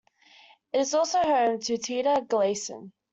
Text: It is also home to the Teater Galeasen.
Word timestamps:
It 0.73 0.79
is 0.79 0.95
also 0.95 1.19
home 1.19 1.59
to 1.59 1.77
the 1.77 1.83
Teater 1.83 2.21
Galeasen. 2.27 2.91